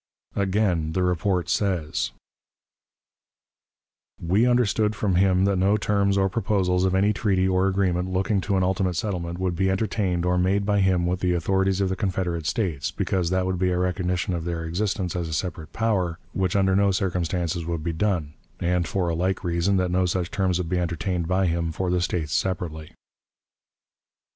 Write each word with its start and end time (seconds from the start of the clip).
Again 0.35 0.93
the 0.93 1.03
report 1.03 1.47
says: 1.47 2.09
"We 4.19 4.47
understood 4.47 4.95
from 4.95 5.13
him 5.13 5.45
that 5.45 5.57
no 5.57 5.77
terms 5.77 6.17
or 6.17 6.27
proposals 6.27 6.85
of 6.85 6.95
any 6.95 7.13
treaty 7.13 7.47
or 7.47 7.67
agreement 7.67 8.09
looking 8.09 8.41
to 8.41 8.57
an 8.57 8.63
ultimate 8.63 8.95
settlement 8.95 9.37
would 9.37 9.55
be 9.55 9.69
entertained 9.69 10.25
or 10.25 10.39
made 10.39 10.65
by 10.65 10.79
him 10.79 11.05
with 11.05 11.19
the 11.19 11.33
authorities 11.33 11.81
of 11.81 11.89
the 11.89 11.95
Confederate 11.95 12.47
States, 12.47 12.89
because 12.89 13.29
that 13.29 13.45
would 13.45 13.59
be 13.59 13.69
a 13.69 13.77
recognition 13.77 14.33
of 14.33 14.43
their 14.43 14.65
existence 14.65 15.15
as 15.15 15.27
a 15.27 15.33
separate 15.33 15.71
power, 15.71 16.17
which 16.33 16.55
under 16.55 16.75
no 16.75 16.89
circumstances 16.89 17.63
would 17.67 17.83
be 17.83 17.93
done; 17.93 18.33
and, 18.59 18.87
for 18.87 19.07
a 19.07 19.13
like 19.13 19.43
reason, 19.43 19.77
that 19.77 19.91
no 19.91 20.07
such 20.07 20.31
terms 20.31 20.57
would 20.57 20.67
be 20.67 20.79
entertained 20.79 21.27
by 21.27 21.45
him 21.45 21.71
for 21.71 21.91
the 21.91 22.01
States 22.01 22.33
separately." 22.33 22.91